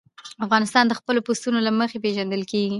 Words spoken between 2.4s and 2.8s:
کېږي.